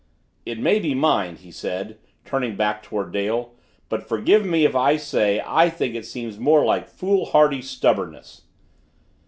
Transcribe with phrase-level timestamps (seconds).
[0.47, 3.53] "It may be mind," he said, turning back toward Dale,
[3.87, 8.41] "but forgive me if I say I think it seems more like foolhardy stubbornness!"